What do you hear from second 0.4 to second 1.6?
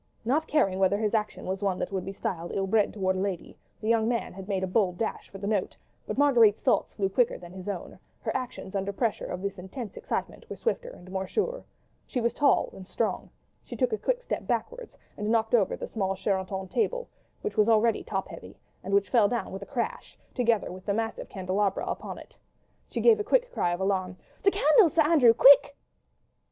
caring whether his action